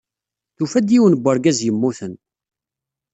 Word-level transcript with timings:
Tufa-d 0.57 0.89
yiwen 0.93 1.13
n 1.17 1.21
wergaz 1.23 1.59
yemmuten. 1.65 2.13